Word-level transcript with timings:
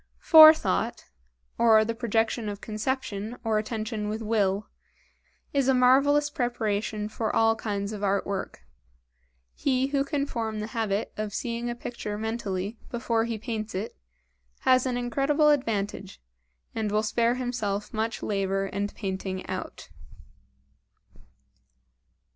Fore 0.17 0.51
thought, 0.51 1.05
or 1.59 1.85
the 1.85 1.93
projection 1.93 2.49
of 2.49 2.59
conception 2.59 3.37
or 3.43 3.59
attention 3.59 4.09
with 4.09 4.23
will, 4.23 4.67
is 5.53 5.67
a 5.67 5.75
marvelous 5.75 6.27
preparation 6.31 7.07
for 7.07 7.31
all 7.35 7.55
kinds 7.55 7.93
of 7.93 8.03
art 8.03 8.25
work. 8.25 8.61
He 9.53 9.89
who 9.89 10.03
can 10.03 10.25
form 10.25 10.59
the 10.59 10.65
habit 10.73 11.13
of 11.17 11.35
seeing 11.35 11.69
a 11.69 11.75
picture 11.75 12.17
mentally 12.17 12.79
before 12.89 13.25
he 13.25 13.37
paints 13.37 13.75
it, 13.75 13.95
has 14.61 14.87
an 14.87 14.97
incredible 14.97 15.49
advantage, 15.49 16.19
and 16.73 16.91
will 16.91 17.03
spare 17.03 17.35
himself 17.35 17.93
much 17.93 18.23
labor 18.23 18.65
and 18.65 18.95
painting 18.95 19.45
out. 19.47 19.89